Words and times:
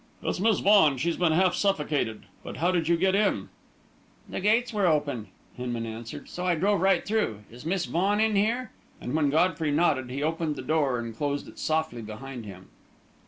"It's 0.23 0.39
Miss 0.39 0.61
Vaughan 0.61 0.97
she's 0.97 1.17
been 1.17 1.31
half 1.31 1.53
suffocated. 1.53 2.23
But 2.43 2.57
how 2.57 2.71
did 2.71 2.87
you 2.87 2.97
get 2.97 3.13
in?" 3.13 3.49
"The 4.27 4.39
gates 4.41 4.73
were 4.73 4.87
open," 4.87 5.27
Hinman 5.55 5.85
answered, 5.85 6.27
"so 6.27 6.43
I 6.43 6.55
drove 6.55 6.81
right 6.81 7.05
through. 7.05 7.41
Is 7.51 7.67
Miss 7.67 7.85
Vaughan 7.85 8.19
in 8.19 8.35
here?" 8.35 8.71
and 8.99 9.13
when 9.13 9.29
Godfrey 9.29 9.69
nodded, 9.69 10.09
he 10.09 10.23
opened 10.23 10.55
the 10.55 10.63
door 10.63 10.97
and 10.97 11.15
closed 11.15 11.47
it 11.47 11.59
softly 11.59 12.01
behind 12.01 12.47
him. 12.47 12.69